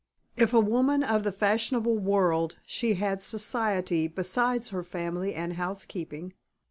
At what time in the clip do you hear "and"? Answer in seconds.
5.35-5.53